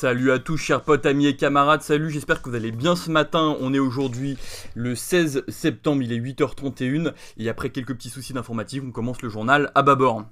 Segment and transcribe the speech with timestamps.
[0.00, 3.10] Salut à tous chers potes, amis et camarades, salut, j'espère que vous allez bien ce
[3.10, 3.56] matin.
[3.60, 4.38] On est aujourd'hui
[4.76, 9.28] le 16 septembre, il est 8h31 et après quelques petits soucis d'informatique, on commence le
[9.28, 10.24] journal à bâbord.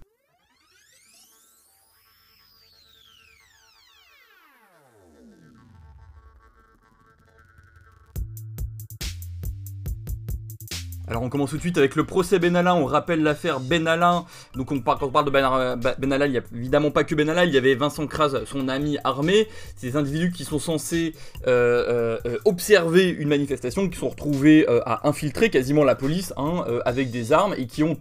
[11.17, 14.71] Alors on commence tout de suite avec le procès Benalla, on rappelle l'affaire Benalla, donc
[14.71, 17.57] on quand on parle de Benalla, il n'y a évidemment pas que Benalla, il y
[17.57, 21.15] avait Vincent Kras, son ami armé, ces individus qui sont censés
[21.47, 26.67] euh, euh, observer une manifestation, qui sont retrouvés euh, à infiltrer quasiment la police hein,
[26.85, 27.97] avec des armes et qui ont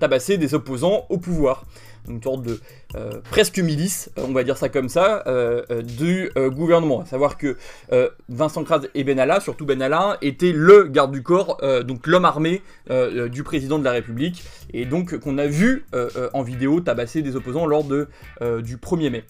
[0.00, 1.66] tabassé des opposants au pouvoir
[2.10, 2.60] une sorte de
[2.96, 7.00] euh, presque milice, on va dire ça comme ça, euh, euh, du gouvernement.
[7.00, 7.56] À savoir que
[8.28, 12.62] Vincent Kras et Benalla, surtout Benalla, étaient le garde du corps, donc l'homme armé
[13.30, 15.84] du président de la République, et donc qu'on a vu
[16.32, 19.24] en vidéo tabasser des opposants lors du 1er mai.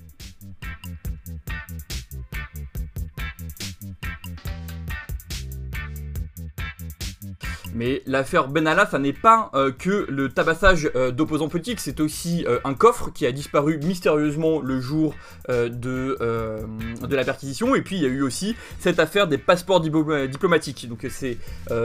[7.74, 12.44] Mais l'affaire Benalla, ça n'est pas euh, que le tabassage euh, d'opposants politiques, c'est aussi
[12.46, 15.14] euh, un coffre qui a disparu mystérieusement le jour
[15.48, 17.74] de, de la perquisition.
[17.74, 20.88] Et puis il y a eu aussi cette affaire des passeports diplomatiques.
[20.88, 21.38] Donc c'est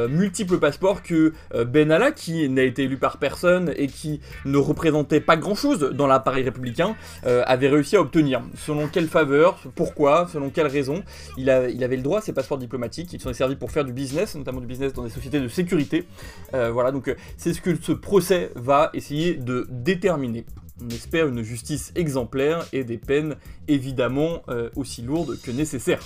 [0.10, 5.36] multiples passeports que Benalla, qui n'a été élu par personne et qui ne représentait pas
[5.36, 8.44] grand-chose dans l'appareil républicain, avait réussi à obtenir.
[8.56, 11.04] Selon quelle faveur, pourquoi, selon quelle raison,
[11.38, 13.12] il, avait le droit à ces passeports diplomatiques.
[13.14, 15.75] Ils sont servis pour faire du business, notamment du business dans des sociétés de sécurité
[16.54, 20.46] euh, voilà, donc euh, c'est ce que ce procès va essayer de déterminer.
[20.84, 23.36] On espère une justice exemplaire et des peines
[23.68, 26.02] évidemment euh, aussi lourdes que nécessaires.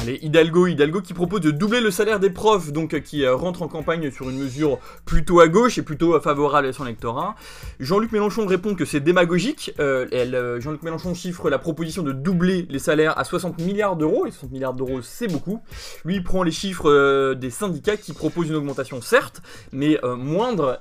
[0.00, 3.34] Allez, Hidalgo, Hidalgo qui propose de doubler le salaire des profs, donc euh, qui euh,
[3.34, 6.86] rentre en campagne sur une mesure plutôt à gauche et plutôt euh, favorable à son
[6.86, 7.34] électorat.
[7.80, 9.74] Jean-Luc Mélenchon répond que c'est démagogique.
[9.78, 14.52] Jean-Luc Mélenchon chiffre la proposition de doubler les salaires à 60 milliards d'euros, et 60
[14.52, 15.60] milliards d'euros c'est beaucoup.
[16.06, 20.78] Lui prend les chiffres des syndicats qui proposent une augmentation certes, mais moindre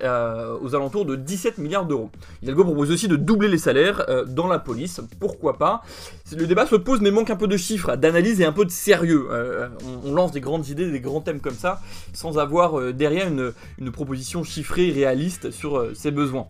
[0.62, 2.10] aux alentours de 17 milliards d'euros.
[2.42, 5.82] Hidalgo propose aussi de doubler les salaires dans la police, pourquoi pas?
[6.36, 8.72] Le débat se pose mais manque un peu de chiffres, d'analyse et un peu de
[8.72, 9.70] sérieux euh, euh,
[10.06, 11.82] on, lance des grandes idées, des grands thèmes comme ça,
[12.14, 16.48] sans avoir euh, derrière une, une, proposition chiffrée, réaliste sur ses besoins.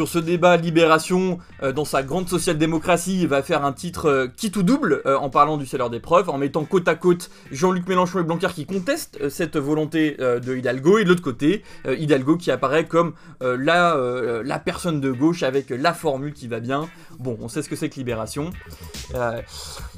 [0.00, 4.50] Sur ce débat, Libération, euh, dans sa grande social-démocratie, va faire un titre euh, qui
[4.50, 7.86] tout double euh, en parlant du salaire des preuves, en mettant côte à côte Jean-Luc
[7.86, 12.50] Mélenchon et Blanquer qui contestent cette volonté de Hidalgo, et de l'autre côté, Hidalgo qui
[12.50, 13.12] apparaît comme
[13.42, 16.88] la, personne de gauche avec la formule qui va bien.
[17.18, 18.50] Bon, on sait ce que c'est que Libération.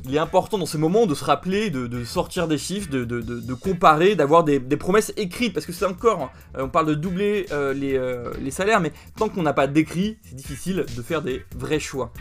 [0.05, 4.17] il est important dans ce moment de se rappeler, de, sortir des chiffres, de, comparer,
[4.17, 8.01] d'avoir des, promesses écrites, parce que c'est encore, on parle de doubler les,
[8.41, 12.13] les salaires, mais tant qu'on n'a pas d'écrit, c'est difficile de faire des vrais choix.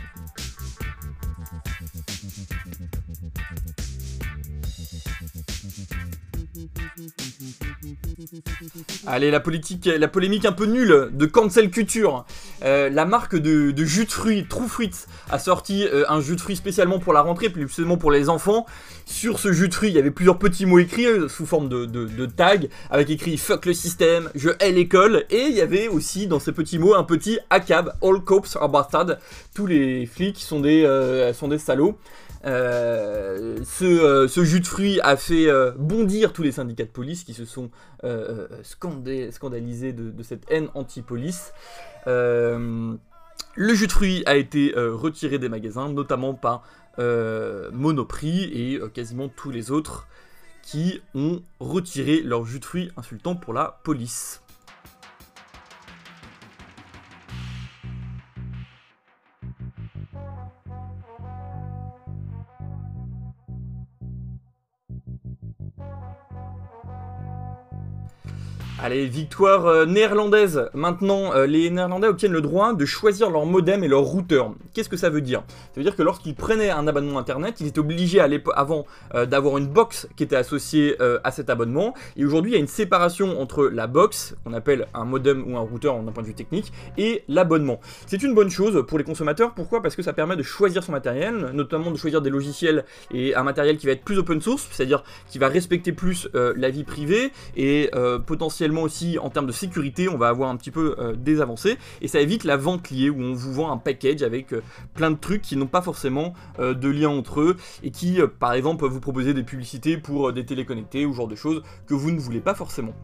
[9.06, 12.24] Allez, la politique, la polémique un peu nulle de cancel culture.
[12.64, 16.40] Euh, la marque de, jus de fruits True Fruits a sorti euh, un jus de
[16.40, 18.64] fruits spécialement pour la rentrée, plus spécialement pour les enfants.
[19.04, 21.68] Sur ce jus de fruits, il y avait plusieurs petits mots écrits euh, sous forme
[21.68, 25.88] de, de, tag, avec écrit fuck le système, je hais l'école, et il y avait
[25.88, 29.16] aussi dans ces petits mots un petit ACAB, All Cops are Bastard.
[29.54, 31.98] Tous les flics sont des, sont des salauds.
[32.44, 37.34] Euh, ce, ce, jus de fruits a fait bondir tous les syndicats de police qui
[37.34, 37.70] se sont
[38.62, 41.52] scandalisés de, cette haine anti-police.
[42.06, 42.94] Euh,
[43.54, 46.62] le jus de fruits a été euh, retiré des magasins, notamment par
[46.98, 50.06] euh, Monoprix et quasiment tous les autres
[50.62, 54.42] qui ont retiré leur jus de fruits insultant pour la police.
[68.84, 70.68] Allez, victoire euh, néerlandaise.
[70.74, 74.50] Maintenant, euh, les Néerlandais obtiennent le droit de choisir leur modem et leur routeur.
[74.74, 75.44] Qu'est-ce que ça veut dire?
[75.46, 78.84] Ça veut dire que lorsqu'ils prenaient un abonnement internet, ils étaient obligés avant
[79.14, 81.94] euh, d'avoir une box qui était associée à cet abonnement.
[82.16, 85.56] Et aujourd'hui, il y a une séparation entre la box, qu'on appelle un modem ou
[85.56, 87.78] un routeur d'un point de vue technique, et l'abonnement.
[88.06, 89.52] C'est une bonne chose pour les consommateurs.
[89.54, 89.80] Pourquoi?
[89.80, 92.84] Parce que ça permet de choisir son matériel, notamment de choisir des logiciels
[93.14, 96.70] et un matériel qui va être plus open source, c'est-à-dire qui va respecter plus la
[96.70, 97.88] vie privée et
[98.26, 102.08] potentiellement aussi en termes de sécurité, on va avoir un petit peu des avancées, et
[102.08, 104.54] ça évite la vente liée où on vous vend un package avec
[104.94, 108.80] plein de trucs qui n'ont pas forcément de lien entre eux et qui, par exemple,
[108.80, 112.18] peuvent vous proposer des publicités pour des téléconnectés ou genre de choses que vous ne
[112.18, 112.94] voulez pas forcément.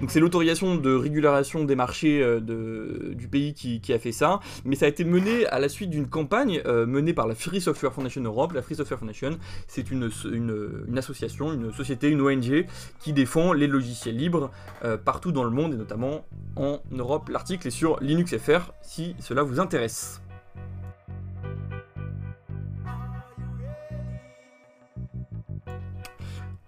[0.00, 4.76] Donc c'est l'autorisation de régulation des marchés de, du pays qui, a fait ça, mais
[4.76, 8.22] ça a été mené à la suite d'une campagne menée par la Free Software Foundation
[8.22, 8.52] Europe.
[8.52, 12.66] La Free Software Foundation, c'est une, une, association, une société, une ONG
[13.00, 14.50] qui défend les logiciels libres
[14.84, 16.24] euh, partout dans le monde et notamment
[16.54, 17.30] en Europe.
[17.30, 20.22] L'article est sur LinuxFR si cela vous intéresse.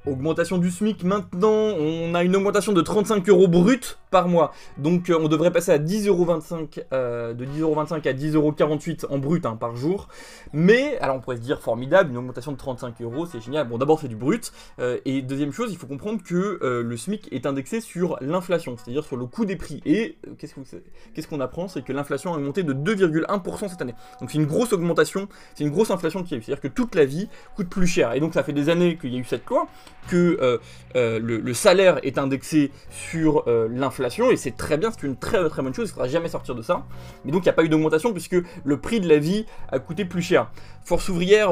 [0.05, 4.53] Augmentation du SMIC maintenant, on a une augmentation de 35 euros brut par mois.
[4.77, 9.55] Donc euh, on devrait passer à 10,25€, euh, de 10,25€ à 10,48€ en brut hein,
[9.55, 10.09] par jour.
[10.53, 13.69] Mais, alors on pourrait se dire formidable, une augmentation de 35 euros, c'est génial.
[13.69, 14.53] Bon d'abord c'est du brut.
[14.81, 19.05] Euh, et deuxième chose, il faut comprendre que le SMIC est indexé sur l'inflation, c'est-à-dire
[19.05, 19.83] sur le coût des prix.
[19.87, 23.95] Et qu'est-ce qu'on apprend C'est que l'inflation a augmenté de 2,1% cette année.
[24.21, 26.43] Donc c'est une grosse augmentation, c'est une grosse inflation qui a eu.
[26.43, 28.15] C'est-à-dire que toute la vie coûte plus cher.
[28.15, 29.69] Et donc ça fait des années qu'il y a eu cette loi
[30.09, 30.59] que euh,
[30.97, 35.49] euh, le, salaire est indexé sur euh, l'inflation, et c'est très bien, c'est une très
[35.49, 36.85] très bonne chose, il ne faudra jamais sortir de ça.
[37.25, 39.79] Mais donc il n'y a pas eu d'augmentation puisque le prix de la vie a
[39.79, 40.51] coûté plus cher.
[40.85, 41.51] Force ouvrière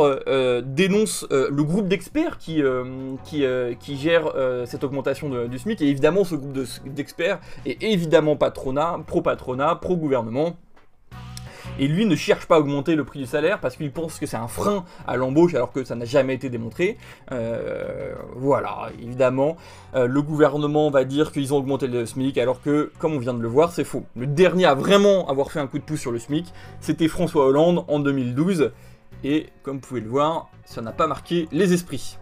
[0.64, 2.62] dénonce le groupe d'experts qui,
[3.97, 4.32] gère
[4.67, 10.56] cette augmentation du SMIC, et évidemment ce groupe d'experts est évidemment patronat, pro-patronat, pro-gouvernement.
[11.81, 14.27] Et lui ne cherche pas à augmenter le prix du salaire parce qu'il pense que
[14.27, 16.99] c'est un frein à l'embauche alors que ça n'a jamais été démontré.
[17.32, 19.56] Euh, voilà, évidemment,
[19.94, 23.32] euh, le gouvernement va dire qu'ils ont augmenté le SMIC alors que, comme on vient
[23.32, 24.05] de le voir, c'est faux.
[24.15, 27.47] Le dernier à vraiment avoir fait un coup de pouce sur le SMIC, c'était François
[27.47, 28.73] Hollande en 2012.
[29.25, 32.19] Et comme vous pouvez le voir, ça n'a pas marqué les esprits.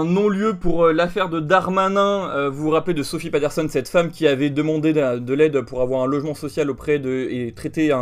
[0.00, 2.30] Un non-lieu pour euh, l'affaire de Darmanin.
[2.30, 5.82] Euh, vous vous rappelez de Sophie Patterson, cette femme qui avait demandé de, l'aide pour
[5.82, 7.94] avoir un logement social auprès de et traiter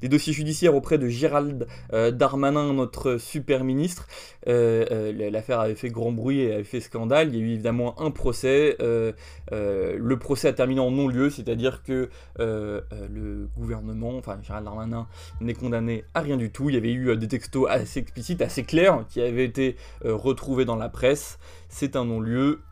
[0.00, 4.06] des dossiers judiciaires auprès de Gérald euh, Darmanin, notre super ministre.
[4.46, 7.28] l'affaire avait fait grand bruit et avait fait scandale.
[7.28, 8.76] Il y a eu évidemment un procès.
[8.80, 12.08] le procès a terminé en non-lieu, c'est-à-dire que
[12.38, 15.06] le gouvernement, enfin Gérald Darmanin,
[15.40, 16.70] n'est condamné à rien du tout.
[16.70, 20.76] Il y avait eu des textos assez explicites, assez clairs, qui avaient été retrouvés dans
[20.76, 22.62] la presse c'est un non-lieu,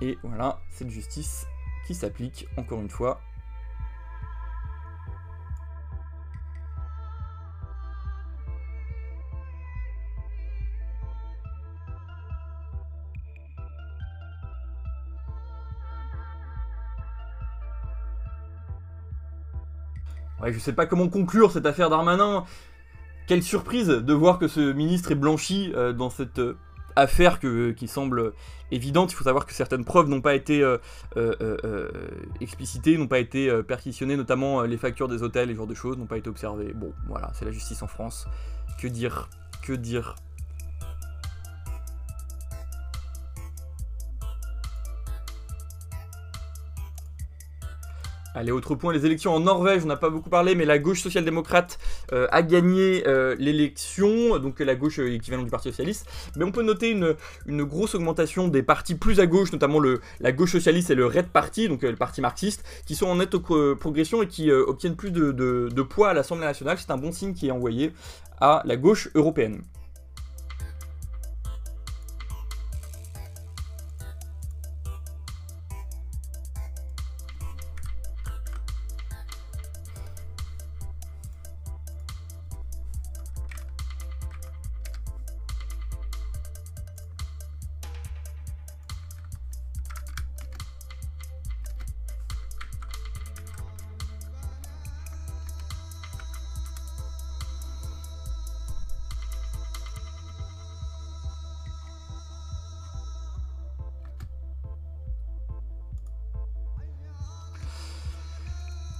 [0.00, 1.46] et voilà, cette justice
[1.86, 3.20] qui s'applique, encore une fois.
[20.42, 22.44] Ouais, je sais pas comment conclure cette affaire d'Armanin.
[23.26, 26.58] Quelle surprise de voir que ce ministre est blanchi euh, dans cette euh,
[26.96, 28.32] affaire qui semble
[28.70, 29.12] évidente.
[29.12, 30.78] Il faut savoir que certaines preuves n'ont pas été euh,
[31.16, 31.90] euh, euh,
[32.40, 36.06] explicitées, n'ont pas été perquisitionnées, notamment les factures des hôtels, les genres de choses n'ont
[36.06, 36.72] pas été observées.
[36.74, 38.26] Bon, voilà, c'est la justice en France.
[38.80, 39.28] Que dire
[39.62, 40.16] Que dire
[48.36, 51.00] Allez, autre point, les élections en Norvège, on n'a pas beaucoup parlé, mais la gauche
[51.00, 51.78] social-démocrate
[52.12, 56.06] euh, a gagné euh, l'élection, donc la gauche euh, équivalent du Parti Socialiste.
[56.36, 57.16] Mais on peut noter une,
[57.64, 59.80] grosse augmentation des partis plus à gauche, notamment
[60.20, 63.38] la gauche socialiste et le Red Party, donc le parti marxiste, qui sont en nette
[63.38, 66.76] progression et qui obtiennent plus de poids à l'Assemblée nationale.
[66.78, 67.92] C'est un bon signe qui est envoyé
[68.38, 69.62] à la gauche européenne.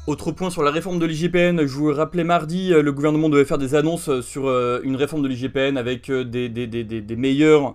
[0.06, 3.44] Autre point sur la réforme de l'IGPN, je vous rappelais mardi, euh, le gouvernement devait
[3.44, 7.74] faire des annonces euh, sur euh, une réforme de l'IGPN avec des, meilleurs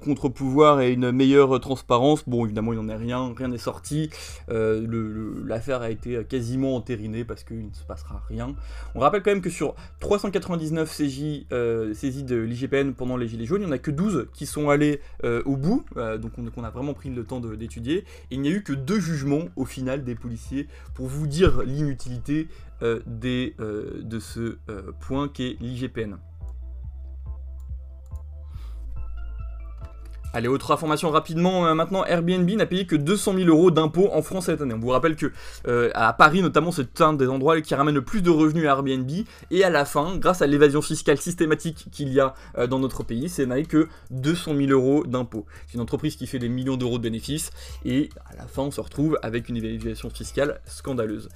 [0.00, 2.26] contre-pouvoirs et une meilleure transparence.
[2.26, 4.08] Bon, évidemment, il n'en est rien, rien n'est sorti.
[4.48, 8.54] L'affaire a été quasiment entérinée parce qu'il ne se passera rien.
[8.94, 11.46] On rappelle quand même que sur 399 CJ,
[11.94, 14.70] saisies de l'IGPN pendant les Gilets jaunes, il n'y en a que 12 qui sont
[14.70, 15.00] allés
[15.44, 18.04] au bout, donc on, a vraiment pris le temps d'étudier.
[18.30, 22.48] Il n'y a eu que deux jugements au final des policiers pour vous dire l'inutilité
[22.82, 23.00] euh,
[23.60, 26.16] euh, de ce euh, point qu'est l'IGPN.
[30.34, 34.20] Allez, autre information rapidement euh, maintenant, Airbnb n'a payé que 200 000 euros d'impôts en
[34.20, 34.74] France cette année.
[34.74, 35.32] On vous rappelle que
[35.66, 38.72] euh, à Paris notamment, c'est un des endroits qui ramène le plus de revenus à
[38.72, 39.10] Airbnb.
[39.50, 43.04] Et à la fin, grâce à l'évasion fiscale systématique qu'il y a euh, dans notre
[43.04, 45.46] pays, c'est n'a que 200 000 euros d'impôts.
[45.66, 47.50] C'est une entreprise qui fait des millions d'euros de bénéfices
[47.86, 51.30] et à la fin, on se retrouve avec une évaluation fiscale scandaleuse.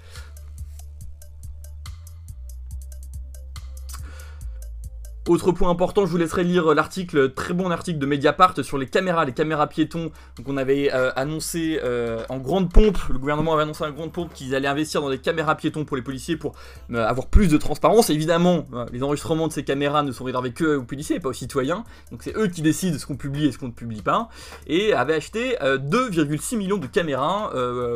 [5.29, 8.87] Autre point important, je vous laisserai lire l'article, très bon article de Mediapart sur les
[8.87, 10.11] caméras, les caméras piétons.
[10.37, 14.11] Donc on avait euh, annoncé euh, en grande pompe, le gouvernement avait annoncé en grande
[14.11, 16.57] pompe qu'ils allaient investir dans des caméras piétons pour les policiers pour
[16.91, 18.11] euh, avoir plus de transparence.
[18.11, 21.35] évidemment, les enregistrements de ces caméras ne sont réservés que aux policiers et pas aux
[21.35, 21.85] citoyens.
[22.11, 24.29] Donc c'est eux qui décident ce qu'on publie et ce qu'on ne publie pas.
[24.67, 27.53] Et avait acheté 2,6 millions de caméras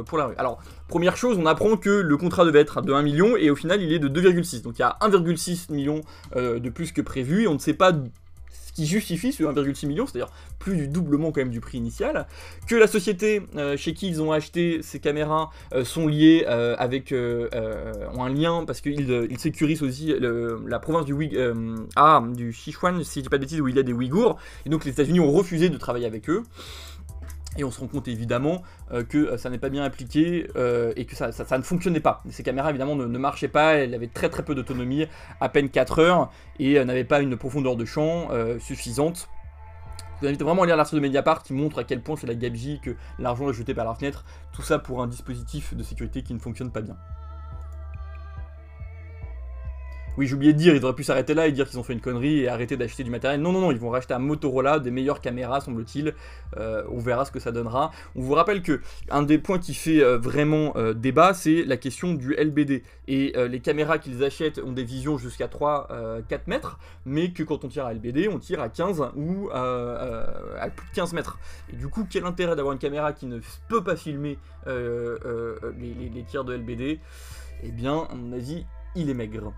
[0.07, 0.35] pour la rue.
[0.39, 3.57] Alors Première chose, on apprend que le contrat devait être de 1 million et au
[3.57, 4.63] final il est de 2,6.
[4.63, 6.01] Donc il y a 1,6 million
[6.37, 9.87] euh, de plus que prévu et on ne sait pas ce qui justifie ce 1,6
[9.87, 12.29] million, c'est-à-dire plus du doublement quand même du prix initial,
[12.69, 17.13] que la société euh, chez qui ils ont acheté ces caméras euh, sont liées avec
[17.13, 21.17] ont un lien parce qu'ils ils sécurisent aussi la province du
[21.97, 24.39] ah, du Sichuan si je dis pas de bêtises où il y a des Ouïghours
[24.67, 26.45] et donc les États-Unis ont refusé de travailler avec eux.
[27.59, 30.93] Et on se rend compte évidemment euh, que euh, ça n'est pas bien appliqué euh,
[30.97, 32.23] et que ça, ne fonctionnait pas.
[32.31, 35.07] Ces caméras évidemment ne, marchaient pas, elles avaient très très peu d'autonomie,
[35.41, 39.29] à peine 4 heures, et n'avaient pas une profondeur de champ suffisante.
[40.17, 42.27] Je vous invite vraiment à lire l'article de Mediapart qui montre à quel point c'est
[42.27, 45.83] la gabegie, que l'argent est jeté par la fenêtre, tout ça pour un dispositif de
[45.83, 46.97] sécurité qui ne fonctionne pas bien.
[50.19, 51.93] Oui, j'ai oublié de dire, ils auraient pu s'arrêter là et dire qu'ils ont fait
[51.93, 53.39] une connerie et arrêter d'acheter du matériel.
[53.41, 56.15] Non, non, non, ils vont racheter un Motorola, des meilleures caméras, semble-t-il.
[56.57, 57.91] Euh, on verra ce que ça donnera.
[58.15, 58.81] On vous rappelle que
[59.11, 62.83] un des points qui fait euh, vraiment euh, débat, c'est la question du LBD.
[63.09, 67.69] Et les caméras qu'ils achètent ont des visions jusqu'à 3-4 mètres, mais que quand on
[67.69, 71.39] tire à LBD, on tire à 15 ou à plus de 15 mètres.
[71.73, 76.25] Et du coup, quel intérêt d'avoir une caméra qui ne peut pas filmer les, les
[76.25, 76.99] tirs de LBD
[77.63, 79.53] Eh bien, à mon avis, il est maigre.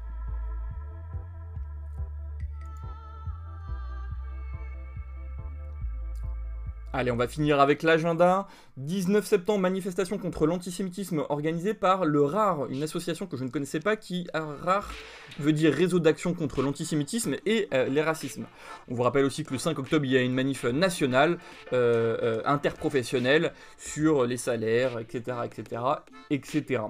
[6.94, 8.48] Allez, on va finir avec l'agenda.
[8.78, 13.80] 19 septembre, manifestation contre l'antisémitisme organisée par le RAR, une association que je ne connaissais
[13.80, 14.90] pas qui, RAR,
[15.38, 18.46] veut dire Réseau d'action contre l'antisémitisme et euh, les racismes.
[18.88, 21.38] On vous rappelle aussi que le 5 octobre, il y a une manif nationale,
[21.74, 25.82] euh, euh, interprofessionnelle, sur les salaires, etc., etc.,
[26.30, 26.80] etc.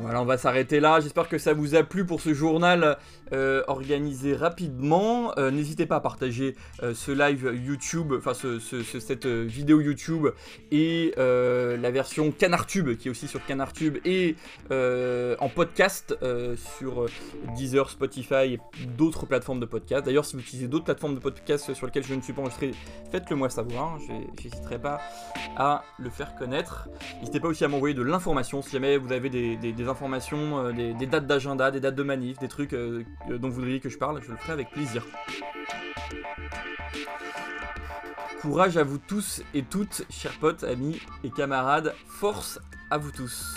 [0.00, 0.98] Voilà, on va s'arrêter là.
[1.00, 2.96] J'espère que ça vous a plu pour ce journal
[3.34, 5.36] euh, organisé rapidement.
[5.36, 10.28] Euh, n'hésitez pas à partager euh, ce live YouTube, enfin cette vidéo YouTube
[10.70, 14.36] et la version CanardTube qui est aussi sur CanardTube et
[14.70, 16.16] en podcast
[16.78, 17.06] sur
[17.54, 18.60] Deezer, Spotify et
[18.96, 20.06] d'autres plateformes de podcast.
[20.06, 22.70] D'ailleurs, si vous utilisez d'autres plateformes de podcast sur lesquelles je ne suis pas enregistré,
[23.12, 23.98] faites-le moi savoir.
[23.98, 25.00] Je n'hésiterai pas
[25.58, 26.88] à le faire connaître.
[27.18, 30.72] N'hésitez pas aussi à m'envoyer de l'information si jamais vous avez des, des informations, euh,
[30.72, 33.98] des, dates d'agenda, des dates de manif, des trucs euh, dont vous voudriez que je
[33.98, 35.04] parle, je le ferai avec plaisir.
[38.40, 41.94] Courage à vous tous et toutes, chers potes, amis et camarades.
[42.06, 42.58] Force
[42.90, 43.54] à vous tous.